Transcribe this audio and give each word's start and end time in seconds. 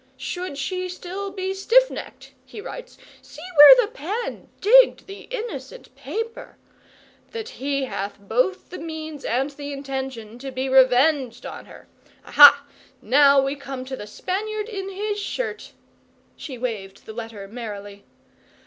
Should 0.17 0.57
she 0.57 0.89
still 0.89 1.29
be 1.29 1.53
stiff 1.53 1.91
necked, 1.91 2.31
he 2.43 2.59
writes 2.59 2.97
see 3.21 3.43
where 3.55 3.85
the 3.85 3.91
pen 3.91 4.49
digged 4.59 5.05
the 5.05 5.27
innocent 5.29 5.93
paper! 5.95 6.57
that 7.33 7.49
he 7.49 7.85
hath 7.85 8.17
both 8.19 8.71
the 8.71 8.79
means 8.79 9.23
and 9.23 9.51
the 9.51 9.71
intention 9.71 10.39
to 10.39 10.49
be 10.49 10.67
revenged 10.67 11.45
on 11.45 11.65
her. 11.67 11.87
Aha! 12.25 12.65
Now 13.03 13.39
we 13.43 13.55
come 13.55 13.85
to 13.85 13.95
the 13.95 14.07
Spaniard 14.07 14.67
in 14.69 14.89
his 14.89 15.19
shirt!' 15.19 15.73
(She 16.35 16.57
waved 16.57 17.05
the 17.05 17.13
letter 17.13 17.47
merrily.) 17.47 18.03